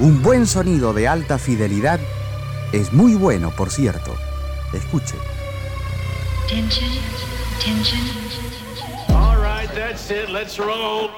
Un 0.00 0.22
buen 0.22 0.46
sonido 0.46 0.94
de 0.94 1.06
alta 1.06 1.38
fidelidad 1.38 2.00
es 2.72 2.90
muy 2.94 3.16
bueno, 3.16 3.50
por 3.50 3.70
cierto. 3.70 4.16
Escuche. 4.72 5.14
All 9.10 9.36
right, 9.36 9.70
that's 9.74 10.10
it. 10.10 10.30
Let's 10.30 10.56
roll. 10.56 11.10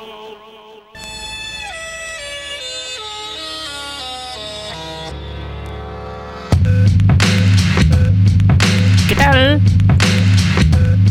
¿Qué 9.08 9.14
tal? 9.14 9.60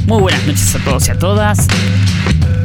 Muy 0.07 0.21
buenas 0.23 0.45
noches 0.45 0.75
a 0.75 0.79
todos 0.79 1.07
y 1.07 1.11
a 1.11 1.17
todas. 1.17 1.67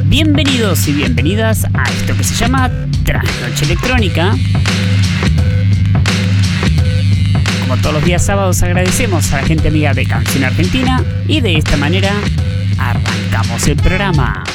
Bienvenidos 0.03 0.85
y 0.89 0.91
bienvenidas 0.91 1.65
a 1.73 1.83
esto 1.83 2.13
que 2.17 2.25
se 2.25 2.35
llama 2.35 2.69
Trasnoche 3.05 3.63
Electrónica. 3.63 4.35
Como 7.67 7.81
todos 7.81 7.95
los 7.95 8.05
días 8.05 8.23
sábados 8.23 8.63
agradecemos 8.63 9.33
a 9.33 9.41
la 9.41 9.43
gente 9.45 9.67
amiga 9.67 9.93
de 9.93 10.05
Canción 10.05 10.45
Argentina 10.45 11.03
y 11.27 11.41
de 11.41 11.57
esta 11.57 11.75
manera 11.75 12.13
arrancamos 12.77 13.67
el 13.67 13.75
programa. 13.75 14.46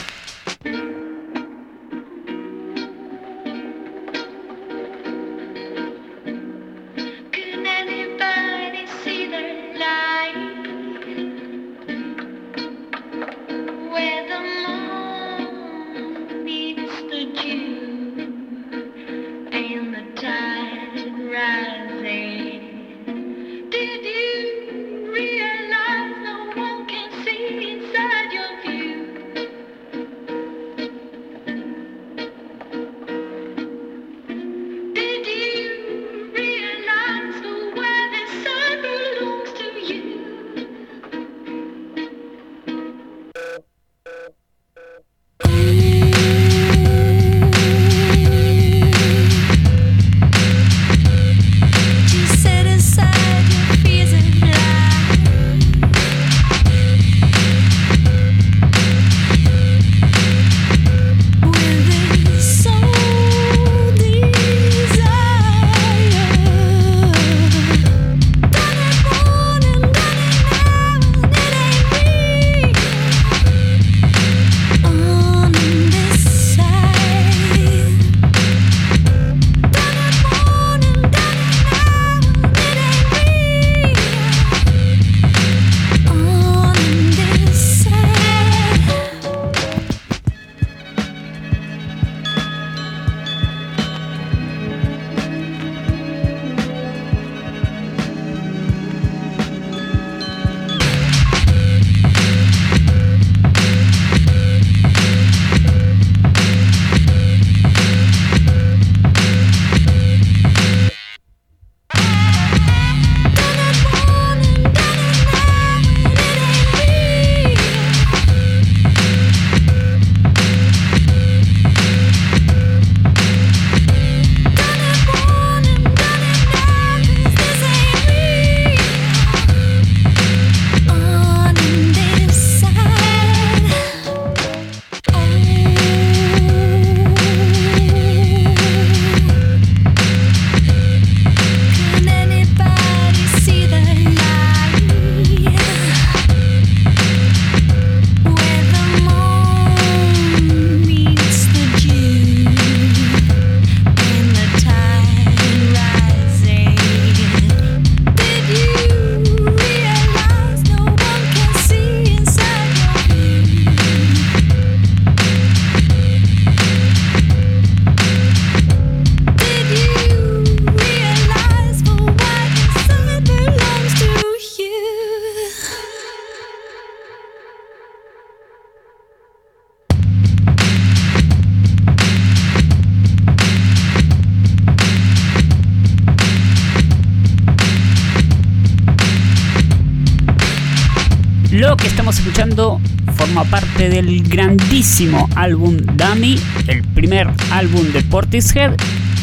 Lo 191.63 191.77
que 191.77 191.87
estamos 191.87 192.19
escuchando 192.19 192.81
forma 193.15 193.45
parte 193.45 193.89
del 193.89 194.29
grandísimo 194.29 195.29
álbum 195.37 195.77
Dummy, 195.77 196.37
el 196.67 196.83
primer 196.83 197.31
álbum 197.53 197.85
de 197.93 198.03
Portishead, 198.03 198.75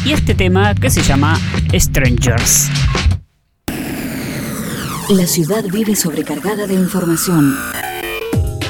y 0.06 0.14
este 0.14 0.34
tema 0.34 0.74
que 0.74 0.88
se 0.88 1.02
llama 1.02 1.38
Strangers. 1.70 2.70
La 5.10 5.26
ciudad 5.26 5.64
vive 5.70 5.94
sobrecargada 5.94 6.66
de 6.66 6.72
información. 6.72 7.54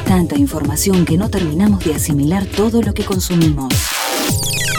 Tanta 0.05 0.37
información 0.37 1.05
que 1.05 1.17
no 1.17 1.31
terminamos 1.31 1.85
de 1.85 1.95
asimilar 1.95 2.47
todo 2.47 2.83
lo 2.83 2.93
que 2.93 3.05
consumimos. 3.05 3.73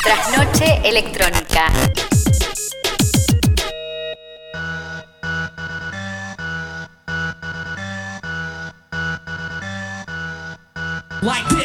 Trasnoche 0.03 0.81
electrónica. 0.83 1.71
like 11.21 11.47
this. 11.49 11.60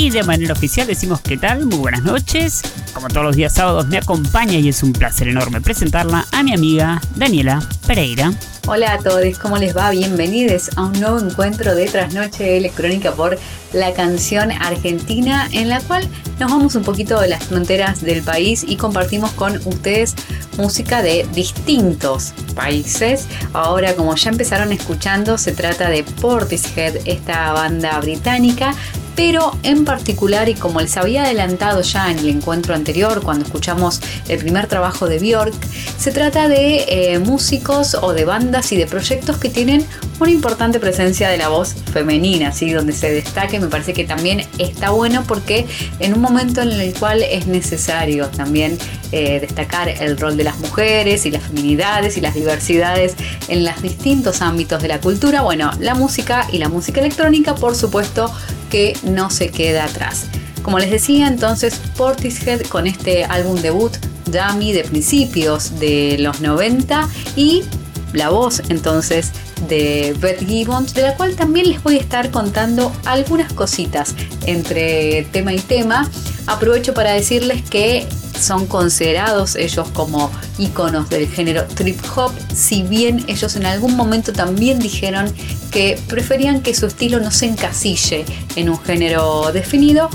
Y 0.00 0.08
de 0.08 0.22
manera 0.22 0.54
oficial 0.54 0.86
decimos 0.86 1.20
qué 1.20 1.36
tal, 1.36 1.66
muy 1.66 1.76
buenas 1.76 2.02
noches. 2.02 2.62
Como 2.94 3.08
todos 3.08 3.22
los 3.22 3.36
días 3.36 3.52
sábados 3.52 3.86
me 3.86 3.98
acompaña 3.98 4.54
y 4.54 4.70
es 4.70 4.82
un 4.82 4.94
placer 4.94 5.28
enorme 5.28 5.60
presentarla 5.60 6.24
a 6.32 6.42
mi 6.42 6.54
amiga 6.54 7.02
Daniela 7.16 7.62
Pereira. 7.86 8.32
Hola 8.66 8.94
a 8.94 8.98
todos, 8.98 9.38
¿cómo 9.38 9.58
les 9.58 9.76
va? 9.76 9.90
Bienvenidos 9.90 10.70
a 10.76 10.86
un 10.86 10.98
nuevo 10.98 11.18
encuentro 11.18 11.74
de 11.74 11.84
Trasnoche 11.84 12.56
Electrónica 12.56 13.12
por 13.12 13.38
la 13.74 13.92
canción 13.92 14.50
argentina, 14.52 15.46
en 15.52 15.68
la 15.68 15.80
cual 15.80 16.08
nos 16.38 16.50
vamos 16.50 16.74
un 16.76 16.82
poquito 16.82 17.20
de 17.20 17.28
las 17.28 17.44
fronteras 17.44 18.00
del 18.00 18.22
país 18.22 18.64
y 18.66 18.76
compartimos 18.76 19.32
con 19.32 19.56
ustedes 19.66 20.14
música 20.56 21.02
de 21.02 21.26
distintos 21.34 22.32
países. 22.54 23.26
Ahora, 23.52 23.94
como 23.94 24.14
ya 24.14 24.30
empezaron 24.30 24.72
escuchando, 24.72 25.36
se 25.36 25.52
trata 25.52 25.90
de 25.90 26.04
Portishead, 26.04 27.06
esta 27.06 27.52
banda 27.52 28.00
británica 28.00 28.74
pero 29.16 29.56
en 29.62 29.84
particular, 29.84 30.48
y 30.48 30.54
como 30.54 30.80
les 30.80 30.96
había 30.96 31.24
adelantado 31.24 31.82
ya 31.82 32.10
en 32.10 32.18
el 32.18 32.28
encuentro 32.28 32.74
anterior, 32.74 33.22
cuando 33.22 33.44
escuchamos 33.44 34.00
el 34.28 34.38
primer 34.38 34.66
trabajo 34.66 35.08
de 35.08 35.18
Björk, 35.18 35.54
se 35.98 36.12
trata 36.12 36.48
de 36.48 36.84
eh, 36.88 37.18
músicos 37.18 37.94
o 37.94 38.12
de 38.12 38.24
bandas 38.24 38.72
y 38.72 38.76
de 38.76 38.86
proyectos 38.86 39.36
que 39.38 39.50
tienen 39.50 39.84
una 40.20 40.30
importante 40.30 40.80
presencia 40.80 41.28
de 41.28 41.38
la 41.38 41.48
voz 41.48 41.74
femenina, 41.92 42.52
¿sí? 42.52 42.70
donde 42.72 42.92
se 42.92 43.10
destaque, 43.10 43.58
me 43.58 43.68
parece 43.68 43.92
que 43.92 44.04
también 44.04 44.46
está 44.58 44.90
bueno 44.90 45.24
porque 45.26 45.66
en 45.98 46.14
un 46.14 46.20
momento 46.20 46.60
en 46.62 46.72
el 46.72 46.94
cual 46.94 47.22
es 47.22 47.46
necesario 47.46 48.28
también 48.28 48.78
eh, 49.12 49.40
destacar 49.40 49.88
el 49.88 50.18
rol 50.18 50.36
de 50.36 50.44
las 50.44 50.58
mujeres 50.58 51.26
y 51.26 51.30
las 51.30 51.42
feminidades 51.42 52.16
y 52.16 52.20
las 52.20 52.34
diversidades 52.34 53.14
en 53.48 53.64
los 53.64 53.80
distintos 53.82 54.42
ámbitos 54.42 54.82
de 54.82 54.88
la 54.88 55.00
cultura, 55.00 55.42
bueno, 55.42 55.70
la 55.80 55.94
música 55.94 56.46
y 56.52 56.58
la 56.58 56.68
música 56.68 57.00
electrónica, 57.00 57.54
por 57.54 57.74
supuesto, 57.74 58.32
que 58.70 58.96
no 59.02 59.28
se 59.28 59.50
queda 59.50 59.84
atrás. 59.84 60.26
Como 60.62 60.78
les 60.78 60.90
decía, 60.90 61.26
entonces 61.26 61.80
Portishead 61.96 62.62
con 62.62 62.86
este 62.86 63.24
álbum 63.24 63.60
debut, 63.60 63.92
Dummy, 64.26 64.72
de 64.72 64.84
principios 64.84 65.78
de 65.78 66.16
los 66.18 66.40
90 66.40 67.08
y 67.36 67.64
la 68.12 68.30
voz 68.30 68.62
entonces 68.68 69.32
de 69.68 70.14
Beth 70.18 70.46
Gibbons, 70.46 70.94
de 70.94 71.02
la 71.02 71.16
cual 71.16 71.36
también 71.36 71.68
les 71.68 71.82
voy 71.82 71.96
a 71.96 72.00
estar 72.00 72.30
contando 72.30 72.92
algunas 73.04 73.52
cositas 73.52 74.14
entre 74.46 75.26
tema 75.32 75.52
y 75.52 75.58
tema. 75.58 76.08
Aprovecho 76.46 76.94
para 76.94 77.12
decirles 77.12 77.62
que 77.62 78.06
son 78.38 78.66
considerados 78.66 79.54
ellos 79.54 79.88
como 79.92 80.30
íconos 80.58 81.08
del 81.10 81.28
género 81.28 81.64
trip 81.66 82.00
hop, 82.16 82.32
si 82.54 82.82
bien 82.82 83.24
ellos 83.28 83.56
en 83.56 83.66
algún 83.66 83.96
momento 83.96 84.32
también 84.32 84.78
dijeron 84.78 85.32
que 85.70 86.00
preferían 86.08 86.62
que 86.62 86.74
su 86.74 86.86
estilo 86.86 87.20
no 87.20 87.30
se 87.30 87.46
encasille 87.46 88.24
en 88.56 88.70
un 88.70 88.78
género 88.80 89.52
definido, 89.52 90.08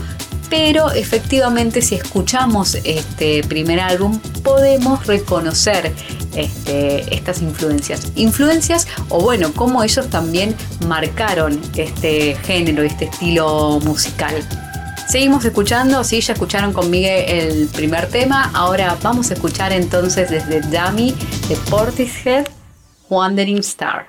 pero 0.49 0.91
efectivamente 0.91 1.81
si 1.81 1.95
escuchamos 1.95 2.77
este 2.83 3.43
primer 3.43 3.79
álbum 3.79 4.19
podemos 4.43 5.05
reconocer 5.07 5.91
este, 6.35 7.15
estas 7.15 7.41
influencias. 7.41 8.11
Influencias 8.15 8.87
o 9.09 9.21
bueno, 9.21 9.53
cómo 9.53 9.83
ellos 9.83 10.09
también 10.09 10.55
marcaron 10.87 11.59
este 11.75 12.35
género, 12.43 12.83
este 12.83 13.05
estilo 13.05 13.79
musical. 13.83 14.33
Seguimos 15.07 15.45
escuchando, 15.45 16.03
sí, 16.03 16.19
ya 16.19 16.33
escucharon 16.33 16.73
conmigo 16.73 17.07
el 17.09 17.67
primer 17.67 18.07
tema, 18.09 18.49
ahora 18.53 18.97
vamos 19.03 19.29
a 19.29 19.35
escuchar 19.35 19.71
entonces 19.71 20.29
desde 20.29 20.61
Dummy 20.61 21.15
de 21.47 21.55
Portishead, 21.69 22.45
Wandering 23.09 23.59
Star. 23.59 24.07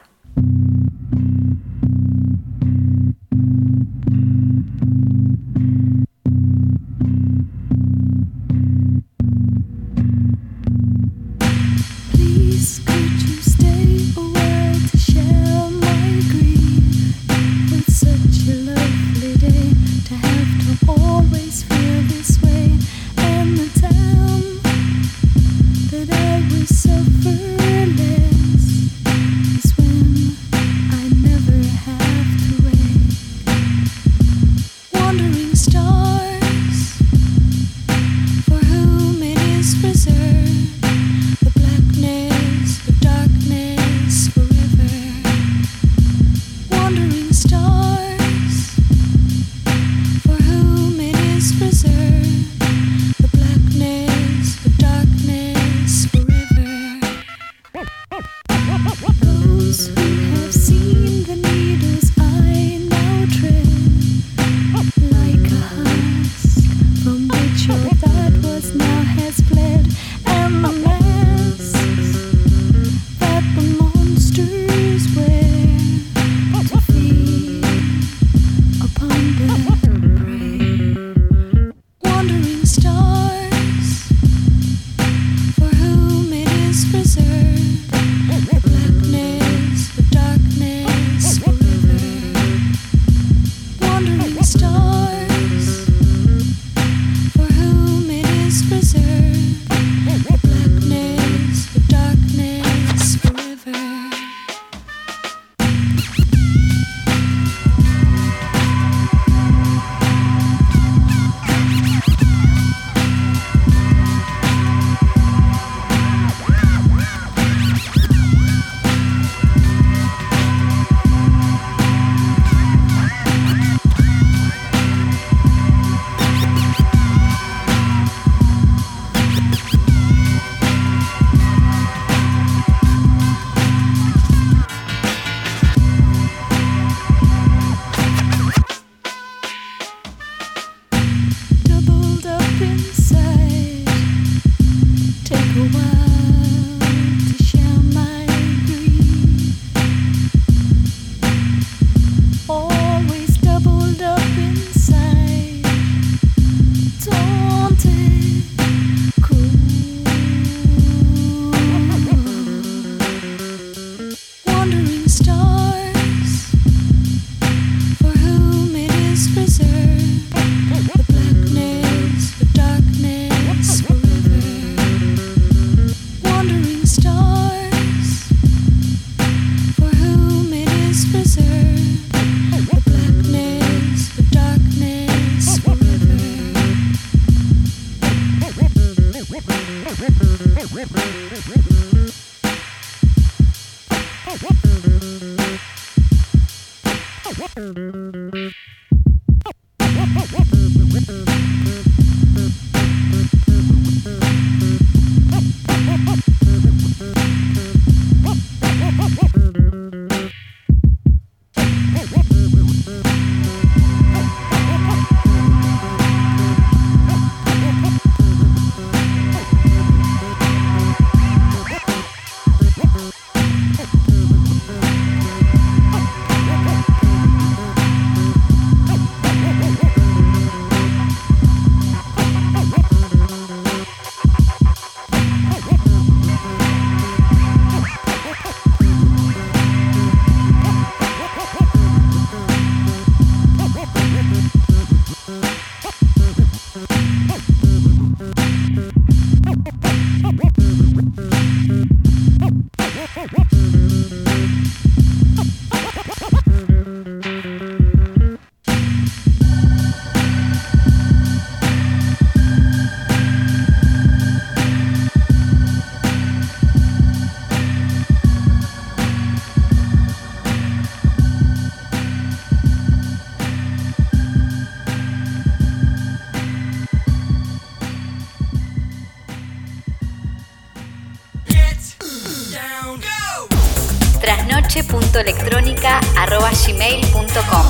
trasnoche.electrónica.gmail.com 286.76 287.66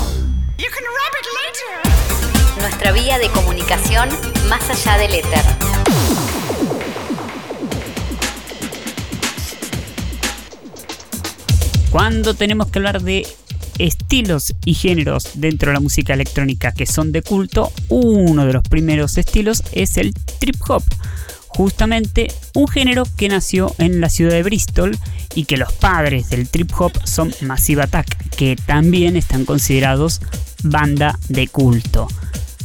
Nuestra 2.59 2.91
vía 2.91 3.17
de 3.17 3.29
comunicación 3.29 4.09
más 4.49 4.69
allá 4.69 4.97
del 4.97 5.15
éter. 5.15 5.41
Cuando 11.91 12.33
tenemos 12.33 12.67
que 12.67 12.79
hablar 12.79 13.01
de 13.01 13.25
estilos 13.79 14.53
y 14.65 14.73
géneros 14.73 15.31
dentro 15.35 15.69
de 15.69 15.75
la 15.75 15.79
música 15.79 16.13
electrónica 16.13 16.73
que 16.73 16.85
son 16.85 17.11
de 17.11 17.21
culto, 17.21 17.71
uno 17.89 18.45
de 18.45 18.53
los 18.53 18.63
primeros 18.63 19.17
estilos 19.17 19.63
es 19.71 19.97
el 19.97 20.13
trip 20.39 20.57
hop. 20.67 20.83
Justamente 21.47 22.27
un 22.53 22.67
género 22.67 23.03
que 23.17 23.29
nació 23.29 23.73
en 23.79 24.01
la 24.01 24.09
ciudad 24.09 24.33
de 24.33 24.43
Bristol 24.43 24.97
y 25.37 25.45
que 25.45 25.55
los 25.55 25.71
padres 25.71 26.31
del 26.31 26.49
trip 26.49 26.71
hop 26.79 26.93
son 27.03 27.31
Massive 27.41 27.83
Attack, 27.83 28.31
que 28.31 28.55
también 28.55 29.15
están 29.15 29.45
considerados 29.45 30.19
banda 30.63 31.19
de 31.29 31.47
culto. 31.47 32.07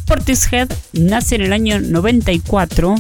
Portishead 0.07 0.73
nace 0.95 1.35
en 1.35 1.43
el 1.43 1.53
año 1.53 1.81
94 1.81 2.95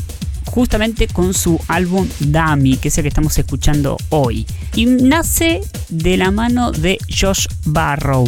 justamente 0.44 1.06
con 1.06 1.32
su 1.32 1.58
álbum 1.68 2.06
Dummy, 2.20 2.76
que 2.76 2.88
es 2.88 2.98
el 2.98 3.04
que 3.04 3.08
estamos 3.08 3.38
escuchando 3.38 3.96
hoy. 4.10 4.46
Y 4.74 4.84
nace 4.84 5.62
de 5.88 6.18
la 6.18 6.30
mano 6.30 6.70
de 6.70 6.98
Josh 7.08 7.46
Barrow, 7.64 8.26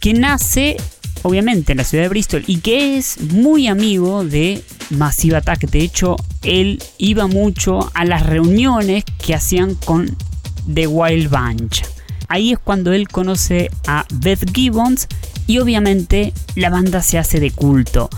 que 0.00 0.12
nace 0.12 0.76
obviamente 1.22 1.70
en 1.70 1.78
la 1.78 1.84
ciudad 1.84 2.02
de 2.02 2.08
Bristol 2.08 2.42
y 2.48 2.56
que 2.56 2.98
es 2.98 3.20
muy 3.20 3.68
amigo 3.68 4.24
de 4.24 4.64
Massive 4.90 5.36
Attack. 5.36 5.70
De 5.70 5.78
hecho, 5.78 6.16
él 6.42 6.82
iba 6.98 7.28
mucho 7.28 7.92
a 7.94 8.04
las 8.04 8.26
reuniones 8.26 9.04
que 9.24 9.36
hacían 9.36 9.76
con 9.76 10.16
The 10.72 10.86
Wild 10.86 11.30
Bunch. 11.30 11.82
Ahí 12.28 12.52
es 12.52 12.58
cuando 12.58 12.92
él 12.92 13.08
conoce 13.08 13.70
a 13.86 14.06
Beth 14.12 14.50
Gibbons 14.54 15.08
y 15.46 15.58
obviamente 15.58 16.32
la 16.54 16.70
banda 16.70 17.02
se 17.02 17.18
hace 17.18 17.40
de 17.40 17.50
culto. 17.50 18.08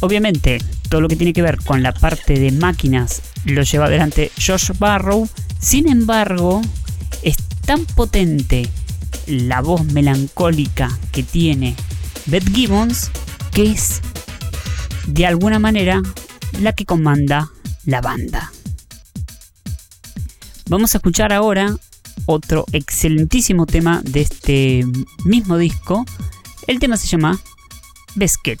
Obviamente, 0.00 0.58
todo 0.88 1.00
lo 1.00 1.08
que 1.08 1.16
tiene 1.16 1.32
que 1.32 1.42
ver 1.42 1.58
con 1.58 1.82
la 1.82 1.92
parte 1.92 2.38
de 2.38 2.52
máquinas 2.52 3.22
lo 3.44 3.62
lleva 3.62 3.86
adelante 3.86 4.30
Josh 4.44 4.72
Barrow. 4.78 5.28
Sin 5.60 5.88
embargo, 5.88 6.62
es 7.22 7.36
tan 7.64 7.84
potente 7.84 8.68
la 9.26 9.60
voz 9.60 9.84
melancólica 9.84 10.96
que 11.12 11.22
tiene 11.22 11.74
Beth 12.26 12.48
Gibbons 12.52 13.10
que 13.52 13.70
es 13.70 14.02
de 15.06 15.24
alguna 15.24 15.58
manera 15.58 16.02
la 16.60 16.74
que 16.74 16.84
comanda 16.84 17.50
la 17.84 18.00
banda. 18.00 18.52
Vamos 20.68 20.94
a 20.94 20.98
escuchar 20.98 21.32
ahora 21.32 21.76
otro 22.26 22.64
excelentísimo 22.72 23.66
tema 23.66 24.00
de 24.02 24.22
este 24.22 24.84
mismo 25.24 25.58
disco. 25.58 26.04
El 26.66 26.80
tema 26.80 26.96
se 26.96 27.06
llama 27.06 27.38
Biscuit. 28.16 28.58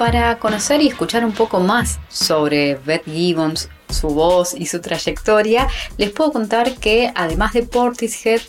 Para 0.00 0.38
conocer 0.38 0.80
y 0.80 0.88
escuchar 0.88 1.26
un 1.26 1.32
poco 1.32 1.60
más 1.60 1.98
sobre 2.08 2.76
Beth 2.76 3.04
Gibbons, 3.04 3.68
su 3.90 4.08
voz 4.08 4.54
y 4.54 4.64
su 4.64 4.80
trayectoria, 4.80 5.68
les 5.98 6.08
puedo 6.08 6.32
contar 6.32 6.76
que 6.76 7.12
además 7.14 7.52
de 7.52 7.64
Portishead, 7.64 8.40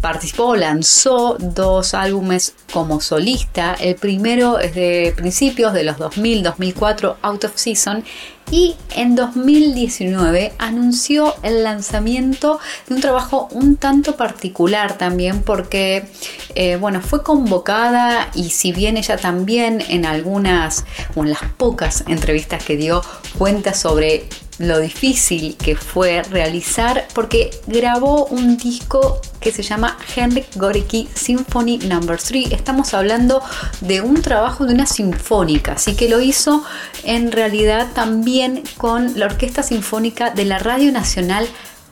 participó, 0.00 0.56
lanzó 0.56 1.36
dos 1.38 1.94
álbumes 1.94 2.54
como 2.72 3.00
solista. 3.00 3.74
El 3.74 3.96
primero 3.96 4.58
es 4.58 4.74
de 4.74 5.12
principios 5.16 5.72
de 5.72 5.84
los 5.84 5.96
2000-2004, 5.98 7.16
Out 7.22 7.44
of 7.44 7.52
Season. 7.56 8.04
Y 8.50 8.74
en 8.96 9.14
2019 9.14 10.54
anunció 10.58 11.36
el 11.44 11.62
lanzamiento 11.62 12.58
de 12.88 12.96
un 12.96 13.00
trabajo 13.00 13.48
un 13.52 13.76
tanto 13.76 14.16
particular 14.16 14.98
también 14.98 15.42
porque, 15.42 16.08
eh, 16.56 16.74
bueno, 16.74 17.00
fue 17.00 17.22
convocada 17.22 18.28
y 18.34 18.50
si 18.50 18.72
bien 18.72 18.96
ella 18.96 19.18
también 19.18 19.80
en 19.88 20.04
algunas 20.04 20.84
o 21.14 21.22
en 21.22 21.30
las 21.30 21.44
pocas 21.56 22.02
entrevistas 22.08 22.64
que 22.64 22.76
dio 22.76 23.02
cuenta 23.38 23.72
sobre 23.72 24.28
lo 24.60 24.78
difícil 24.78 25.56
que 25.56 25.74
fue 25.74 26.22
realizar 26.22 27.08
porque 27.14 27.50
grabó 27.66 28.26
un 28.26 28.58
disco 28.58 29.20
que 29.40 29.52
se 29.52 29.62
llama 29.62 29.96
Henrik 30.14 30.54
Gorky 30.56 31.08
Symphony 31.14 31.78
No. 31.78 32.00
3. 32.00 32.52
Estamos 32.52 32.92
hablando 32.92 33.42
de 33.80 34.02
un 34.02 34.20
trabajo 34.20 34.66
de 34.66 34.74
una 34.74 34.84
sinfónica, 34.84 35.72
así 35.72 35.94
que 35.94 36.10
lo 36.10 36.20
hizo 36.20 36.62
en 37.04 37.32
realidad 37.32 37.88
también 37.94 38.62
con 38.76 39.18
la 39.18 39.26
Orquesta 39.26 39.62
Sinfónica 39.62 40.30
de 40.30 40.44
la 40.44 40.58
Radio 40.58 40.92
Nacional 40.92 41.48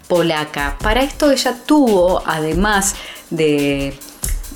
Polaca. 0.07 0.77
Para 0.79 1.03
esto 1.03 1.31
ella 1.31 1.57
tuvo, 1.65 2.23
además 2.27 2.97
de 3.31 3.99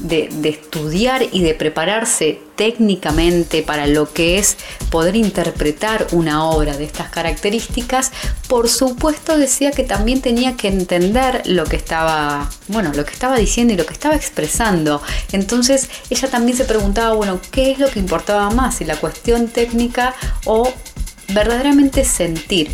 de, 0.03 0.29
estudiar 0.49 1.23
y 1.33 1.43
de 1.43 1.55
prepararse 1.55 2.41
técnicamente 2.57 3.63
para 3.63 3.87
lo 3.87 4.13
que 4.13 4.39
es 4.39 4.57
poder 4.91 5.17
interpretar 5.17 6.07
una 6.13 6.45
obra 6.45 6.77
de 6.77 6.85
estas 6.85 7.09
características, 7.09 8.13
por 8.49 8.69
supuesto 8.69 9.39
decía 9.39 9.71
que 9.71 9.85
también 9.85 10.21
tenía 10.21 10.57
que 10.57 10.69
entender 10.69 11.43
lo 11.47 11.65
que 11.65 11.77
estaba, 11.77 12.51
bueno, 12.69 12.93
lo 12.95 13.05
que 13.05 13.13
estaba 13.13 13.37
diciendo 13.37 13.75
y 13.75 13.77
lo 13.77 13.87
que 13.87 13.95
estaba 13.95 14.17
expresando. 14.17 15.03
Entonces 15.33 15.89
ella 16.11 16.29
también 16.29 16.57
se 16.57 16.65
preguntaba, 16.65 17.15
bueno, 17.15 17.41
¿qué 17.51 17.73
es 17.73 17.79
lo 17.79 17.91
que 17.91 17.99
importaba 17.99 18.51
más? 18.51 18.77
Si 18.77 18.85
la 18.85 18.97
cuestión 18.97 19.49
técnica 19.49 20.15
o 20.45 20.73
verdaderamente 21.29 22.05
sentir 22.05 22.71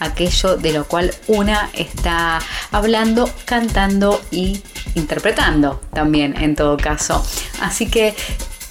aquello 0.00 0.56
de 0.56 0.72
lo 0.72 0.86
cual 0.86 1.14
una 1.28 1.70
está 1.72 2.40
hablando, 2.72 3.30
cantando 3.44 4.20
y 4.30 4.62
interpretando 4.94 5.80
también 5.92 6.36
en 6.40 6.54
todo 6.54 6.76
caso. 6.76 7.24
Así 7.60 7.86
que 7.86 8.14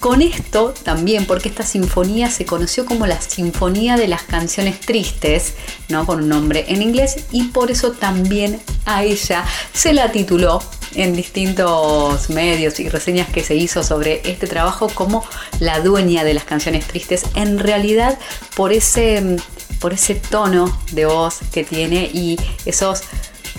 con 0.03 0.21
esto 0.21 0.73
también, 0.83 1.25
porque 1.25 1.47
esta 1.47 1.63
sinfonía 1.63 2.29
se 2.29 2.43
conoció 2.43 2.85
como 2.85 3.07
la 3.07 3.21
Sinfonía 3.21 3.95
de 3.95 4.09
las 4.09 4.23
Canciones 4.23 4.81
Tristes, 4.81 5.53
¿no? 5.87 6.05
con 6.05 6.23
un 6.23 6.27
nombre 6.27 6.65
en 6.67 6.81
inglés, 6.81 7.23
y 7.31 7.43
por 7.43 7.71
eso 7.71 7.93
también 7.93 8.59
a 8.83 9.05
ella 9.05 9.45
se 9.71 9.93
la 9.93 10.11
tituló 10.11 10.61
en 10.95 11.15
distintos 11.15 12.29
medios 12.29 12.81
y 12.81 12.89
reseñas 12.89 13.29
que 13.29 13.43
se 13.43 13.55
hizo 13.55 13.81
sobre 13.81 14.29
este 14.29 14.45
trabajo 14.45 14.89
como 14.89 15.23
la 15.61 15.79
dueña 15.79 16.25
de 16.25 16.33
las 16.33 16.43
canciones 16.43 16.85
tristes, 16.85 17.23
en 17.35 17.57
realidad 17.57 18.19
por 18.57 18.73
ese, 18.73 19.37
por 19.79 19.93
ese 19.93 20.15
tono 20.15 20.77
de 20.91 21.05
voz 21.05 21.39
que 21.53 21.63
tiene 21.63 22.09
y 22.13 22.37
esos 22.65 23.03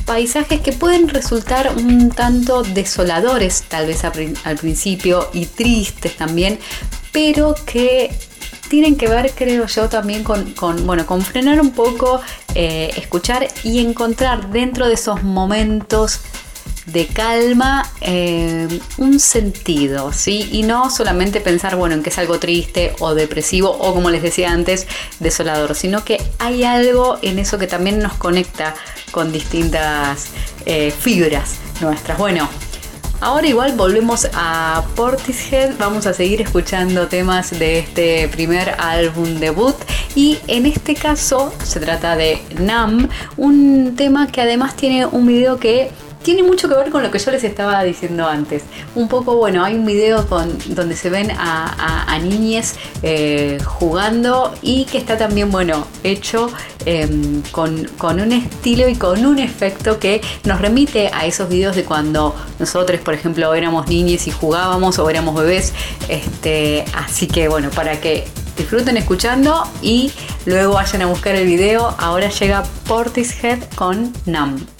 paisajes 0.04 0.61
que 0.61 0.72
pueden 0.72 1.09
resultar 1.09 1.74
un 1.76 2.11
tanto 2.11 2.62
desoladores 2.62 3.64
tal 3.68 3.87
vez 3.87 4.04
al 4.04 4.57
principio 4.57 5.28
y 5.33 5.46
tristes 5.46 6.16
también, 6.16 6.59
pero 7.12 7.54
que 7.66 8.11
tienen 8.68 8.96
que 8.96 9.09
ver, 9.09 9.33
creo 9.35 9.66
yo, 9.66 9.88
también 9.88 10.24
con, 10.24 10.54
bueno, 10.87 11.07
con 11.07 11.22
frenar 11.22 11.61
un 11.61 11.70
poco, 11.70 12.20
eh, 12.54 12.92
escuchar 12.96 13.46
y 13.62 13.80
encontrar 13.80 14.50
dentro 14.50 14.88
de 14.88 14.94
esos 14.94 15.22
momentos 15.22 16.20
de 16.87 17.07
calma 17.07 17.90
eh, 18.01 18.68
un 18.99 19.18
sentido, 19.18 20.12
¿sí? 20.12 20.49
Y 20.53 20.62
no 20.62 20.90
solamente 20.90 21.40
pensar, 21.40 21.77
bueno, 21.77 21.94
en 21.94 22.03
que 22.03 22.11
es 22.11 22.18
algo 22.18 22.38
triste 22.38 22.94
o 23.01 23.14
depresivo 23.14 23.70
o 23.70 23.94
como 23.94 24.11
les 24.11 24.23
decía 24.23 24.51
antes, 24.51 24.87
desolador, 25.20 25.75
sino 25.75 26.05
que 26.05 26.23
hay 26.38 26.64
algo 26.64 27.18
en 27.23 27.38
eso 27.38 27.59
que 27.59 27.66
también 27.66 28.01
nos 28.01 28.14
conecta 28.14 28.75
con 29.11 29.33
distintas 29.33 30.27
eh, 30.66 30.90
fibras 30.90 31.57
nuestras. 31.81 32.18
Bueno, 32.18 32.49
Ahora 33.20 33.47
igual 33.47 33.73
volvemos 33.75 34.29
a 34.35 34.85
Portishead, 34.97 35.79
vamos 35.79 36.07
a 36.07 36.12
seguir 36.12 36.42
escuchando 36.42 37.07
temas 37.07 37.59
de 37.59 37.79
este 37.79 38.29
primer 38.29 38.75
álbum 38.79 39.38
debut 39.40 39.77
y 40.14 40.38
en 40.47 40.66
este 40.66 40.94
caso 40.94 41.51
se 41.62 41.81
trata 41.81 42.16
de 42.16 42.42
Nam, 42.59 43.09
un 43.38 43.94
tema 43.97 44.27
que 44.27 44.42
además 44.42 44.77
tiene 44.77 45.07
un 45.07 45.27
video 45.27 45.59
que 45.59 45.90
tiene 46.24 46.42
mucho 46.42 46.68
que 46.68 46.74
ver 46.74 46.90
con 46.90 47.02
lo 47.02 47.10
que 47.10 47.18
yo 47.18 47.30
les 47.30 47.44
estaba 47.44 47.84
diciendo 47.84 48.26
antes. 48.26 48.64
Un 48.94 49.08
poco, 49.08 49.37
bueno, 49.37 49.62
hay 49.62 49.74
un 49.74 49.84
video 49.84 50.22
donde 50.22 50.96
se 50.96 51.10
ven 51.10 51.30
a, 51.30 52.12
a, 52.12 52.18
niñes 52.18 52.76
eh, 53.02 53.58
jugando 53.64 54.54
y 54.62 54.87
que 54.87 54.98
está 54.98 55.18
también, 55.18 55.50
bueno, 55.50 55.87
hecho 56.02 56.50
con, 57.52 57.84
con, 57.98 58.20
un 58.20 58.32
estilo 58.32 58.88
y 58.88 58.96
con 58.96 59.24
un 59.24 59.38
efecto 59.38 59.98
que 59.98 60.20
nos 60.44 60.60
remite 60.60 61.10
a 61.12 61.26
esos 61.26 61.48
videos 61.48 61.76
de 61.76 61.84
cuando 61.84 62.34
nosotros, 62.58 63.00
por 63.00 63.14
ejemplo, 63.14 63.52
éramos 63.54 63.87
niñes 63.87 64.26
y 64.26 64.30
jugábamos 64.30 64.98
o 64.98 65.08
éramos 65.10 65.34
bebés. 65.34 65.74
Este, 66.08 66.84
así 66.94 67.26
que, 67.26 67.48
bueno, 67.48 67.70
para 67.70 68.00
que 68.00 68.24
disfruten 68.56 68.96
escuchando 68.96 69.64
y 69.82 70.10
luego 70.46 70.74
vayan 70.74 71.02
a 71.02 71.06
buscar 71.06 71.34
el 71.34 71.46
video. 71.46 71.94
Ahora 71.98 72.30
llega 72.30 72.64
Portishead 72.87 73.62
con 73.74 74.12
Nam. 74.24 74.73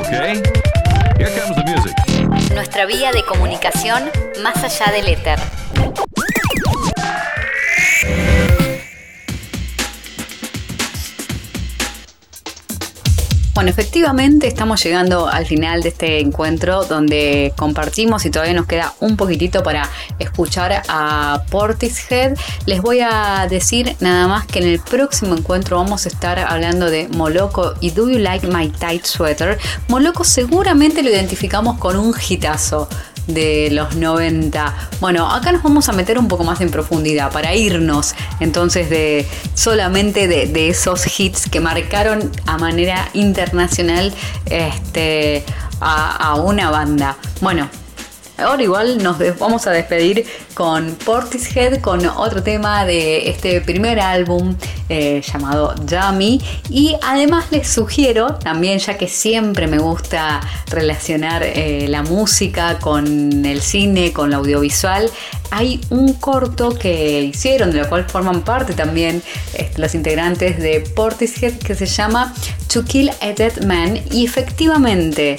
Okay. 0.00 0.42
Music. 1.64 2.52
Nuestra 2.54 2.84
vía 2.84 3.12
de 3.12 3.24
comunicación 3.24 4.10
más 4.42 4.62
allá 4.62 4.92
del 4.92 5.08
éter. 5.08 5.38
Bueno, 13.54 13.70
efectivamente 13.70 14.48
estamos 14.48 14.82
llegando 14.82 15.28
al 15.28 15.46
final 15.46 15.80
de 15.80 15.90
este 15.90 16.18
encuentro 16.18 16.84
donde 16.86 17.52
compartimos 17.56 18.26
y 18.26 18.30
todavía 18.30 18.52
nos 18.52 18.66
queda 18.66 18.94
un 18.98 19.16
poquitito 19.16 19.62
para 19.62 19.88
escuchar 20.18 20.82
a 20.88 21.44
Portishead. 21.50 22.36
Les 22.66 22.82
voy 22.82 22.98
a 23.00 23.46
decir 23.48 23.94
nada 24.00 24.26
más 24.26 24.44
que 24.46 24.58
en 24.58 24.66
el 24.66 24.80
próximo 24.80 25.36
encuentro 25.36 25.76
vamos 25.76 26.04
a 26.04 26.08
estar 26.08 26.40
hablando 26.40 26.90
de 26.90 27.06
Moloco 27.06 27.74
y 27.80 27.90
Do 27.90 28.10
You 28.10 28.18
Like 28.18 28.48
My 28.48 28.70
Tight 28.70 29.04
Sweater. 29.04 29.56
Moloco 29.86 30.24
seguramente 30.24 31.04
lo 31.04 31.10
identificamos 31.10 31.78
con 31.78 31.96
un 31.96 32.12
hitazo 32.28 32.88
de 33.26 33.68
los 33.70 33.96
90. 33.96 34.74
Bueno, 35.00 35.30
acá 35.30 35.52
nos 35.52 35.62
vamos 35.62 35.88
a 35.88 35.92
meter 35.92 36.18
un 36.18 36.28
poco 36.28 36.44
más 36.44 36.60
en 36.60 36.70
profundidad 36.70 37.32
para 37.32 37.54
irnos 37.54 38.14
entonces 38.40 38.90
de 38.90 39.26
solamente 39.54 40.28
de, 40.28 40.68
esos 40.68 41.20
hits 41.20 41.48
que 41.48 41.60
marcaron 41.60 42.30
a 42.46 42.58
manera 42.58 43.08
internacional 43.12 44.12
este, 44.46 45.44
a 45.80 46.34
una 46.36 46.70
banda. 46.70 47.16
Bueno, 47.40 47.68
Ahora 48.36 48.62
igual 48.64 49.00
nos 49.00 49.16
vamos 49.38 49.66
a 49.68 49.70
despedir 49.70 50.26
con 50.54 50.96
Portishead, 51.04 51.80
con 51.80 52.04
otro 52.04 52.42
tema 52.42 52.84
de 52.84 53.28
este 53.28 53.60
primer 53.60 54.00
álbum 54.00 54.56
eh, 54.88 55.22
llamado 55.22 55.74
Yummy. 55.86 56.40
Y 56.68 56.96
además 57.00 57.46
les 57.52 57.68
sugiero, 57.68 58.34
también 58.34 58.80
ya 58.80 58.98
que 58.98 59.06
siempre 59.06 59.68
me 59.68 59.78
gusta 59.78 60.40
relacionar 60.66 61.44
eh, 61.44 61.86
la 61.88 62.02
música 62.02 62.80
con 62.80 63.44
el 63.44 63.62
cine, 63.62 64.12
con 64.12 64.30
lo 64.30 64.38
audiovisual, 64.38 65.08
hay 65.52 65.80
un 65.90 66.14
corto 66.14 66.76
que 66.76 67.20
hicieron, 67.22 67.70
de 67.70 67.82
lo 67.82 67.88
cual 67.88 68.04
forman 68.08 68.42
parte 68.42 68.72
también 68.72 69.22
eh, 69.54 69.70
los 69.76 69.94
integrantes 69.94 70.58
de 70.58 70.80
Portishead, 70.80 71.54
que 71.58 71.76
se 71.76 71.86
llama 71.86 72.34
To 72.72 72.84
Kill 72.84 73.10
a 73.20 73.32
Dead 73.32 73.64
Man. 73.64 74.00
Y 74.10 74.24
efectivamente, 74.26 75.36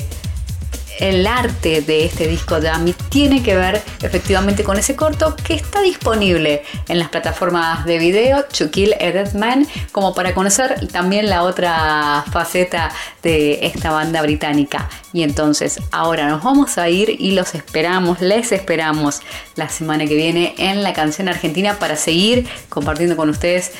el 0.99 1.27
arte 1.27 1.81
de 1.81 2.05
este 2.05 2.27
disco 2.27 2.55
Ami 2.55 2.93
tiene 3.09 3.43
que 3.43 3.55
ver 3.55 3.81
efectivamente 4.01 4.63
con 4.63 4.77
ese 4.77 4.95
corto 4.95 5.35
que 5.35 5.53
está 5.53 5.81
disponible 5.81 6.63
en 6.87 6.99
las 6.99 7.09
plataformas 7.09 7.85
de 7.85 7.99
video 7.99 8.45
To 8.57 8.71
Kill 8.71 8.93
a 8.93 9.11
Dead 9.11 9.33
Man 9.33 9.67
como 9.91 10.13
para 10.13 10.33
conocer 10.33 10.87
también 10.87 11.29
la 11.29 11.43
otra 11.43 12.23
faceta 12.31 12.91
de 13.23 13.65
esta 13.65 13.91
banda 13.91 14.21
británica. 14.21 14.89
Y 15.13 15.23
entonces 15.23 15.79
ahora 15.91 16.27
nos 16.27 16.43
vamos 16.43 16.77
a 16.77 16.89
ir 16.89 17.15
y 17.19 17.31
los 17.31 17.55
esperamos 17.55 18.21
les 18.21 18.51
esperamos 18.51 19.21
la 19.55 19.69
semana 19.69 20.05
que 20.05 20.15
viene 20.15 20.55
en 20.57 20.83
la 20.83 20.93
canción 20.93 21.27
argentina 21.27 21.77
para 21.79 21.95
seguir 21.95 22.47
compartiendo 22.69 23.15
con 23.15 23.29
ustedes 23.29 23.71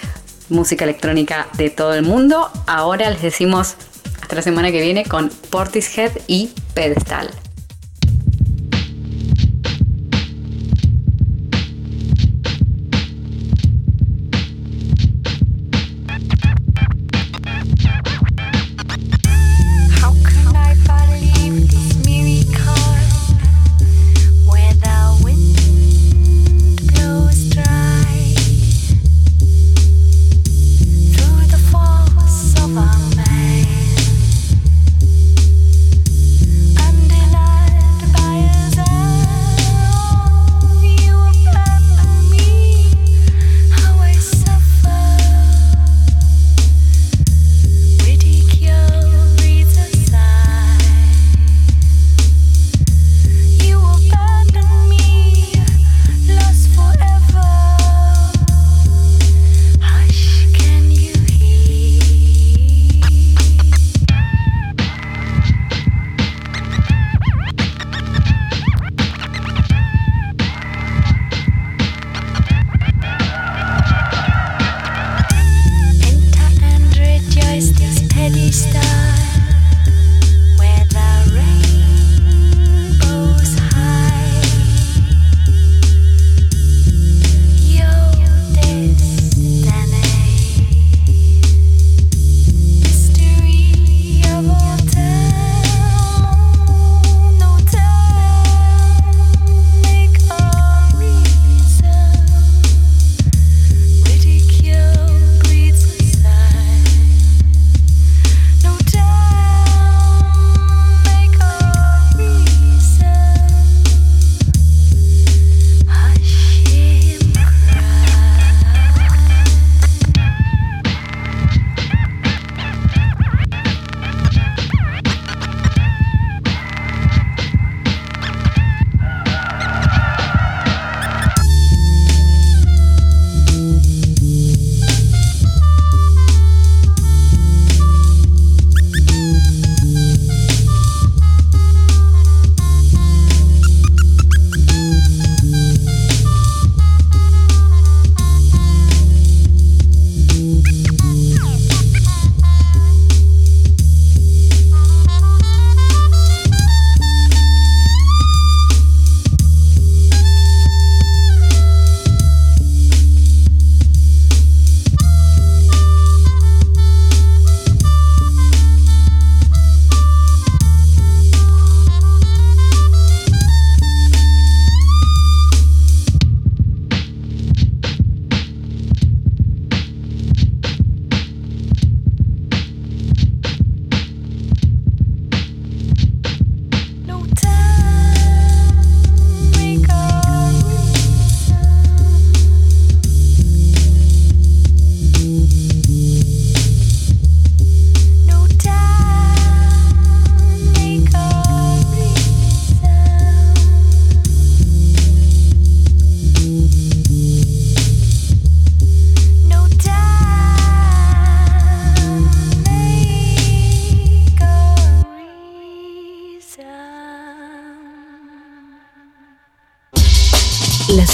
música 0.49 0.84
electrónica 0.84 1.47
de 1.54 1.69
todo 1.69 1.93
el 1.93 2.04
mundo. 2.04 2.49
Ahora 2.67 3.10
les 3.10 3.21
decimos 3.21 3.75
hasta 4.25 4.38
la 4.38 4.41
semana 4.41 4.71
que 4.71 4.81
viene 4.81 5.05
con 5.05 5.29
Portishead 5.51 6.11
y 6.25 6.49
Pedestal. 6.73 7.29